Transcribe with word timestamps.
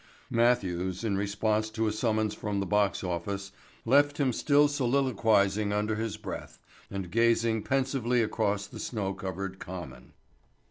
Matthews, 0.31 1.03
in 1.03 1.15
response 1.15 1.69
to 1.69 1.85
a 1.85 1.91
summons 1.91 2.33
from 2.33 2.59
the 2.59 2.65
box 2.65 3.03
office, 3.03 3.51
left 3.85 4.17
him 4.17 4.33
still 4.33 4.67
soliloquizing 4.67 5.71
under 5.71 5.95
his 5.95 6.17
breath 6.17 6.57
and 6.89 7.11
gazing 7.11 7.61
pensively 7.61 8.23
across 8.23 8.65
the 8.65 8.79
snow 8.79 9.13
covered 9.13 9.59
Common. 9.59 10.13